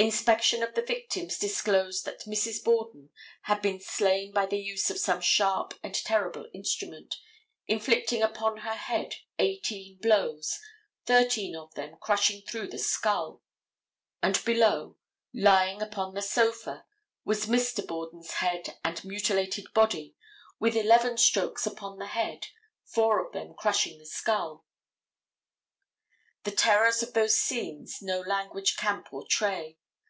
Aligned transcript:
Inspection 0.00 0.62
of 0.62 0.76
the 0.76 0.82
victims 0.82 1.38
disclosed 1.40 2.04
that 2.04 2.20
Mrs. 2.20 2.62
Borden 2.62 3.10
had 3.42 3.60
been 3.60 3.80
slain 3.80 4.30
by 4.32 4.46
the 4.46 4.56
use 4.60 4.90
of 4.90 4.98
some 5.00 5.20
sharp 5.20 5.74
and 5.82 5.92
terrible 5.92 6.46
instrument, 6.54 7.16
inflicting 7.66 8.22
upon 8.22 8.58
her 8.58 8.76
head 8.76 9.16
eighteen 9.40 9.96
blows, 9.98 10.60
thirteen 11.04 11.56
of 11.56 11.74
them 11.74 11.96
crushing 12.00 12.42
through 12.42 12.68
the 12.68 12.78
skull; 12.78 13.42
and 14.22 14.44
below, 14.44 14.96
lying 15.34 15.82
upon 15.82 16.14
the 16.14 16.22
sofa, 16.22 16.84
was 17.24 17.46
Mr. 17.46 17.84
Borden's 17.84 18.32
dead 18.40 18.78
and 18.84 19.04
mutilated 19.04 19.64
body, 19.74 20.14
with 20.60 20.76
eleven 20.76 21.18
strokes 21.18 21.66
upon 21.66 21.98
the 21.98 22.06
head, 22.06 22.46
four 22.84 23.18
of 23.26 23.32
them 23.32 23.52
crushing 23.52 23.98
the 23.98 24.06
skull. 24.06 24.64
The 26.44 26.52
terrors 26.52 27.02
of 27.02 27.14
those 27.14 27.36
scenes 27.36 28.00
no 28.00 28.20
language 28.20 28.76
can 28.76 29.02
portray. 29.02 29.76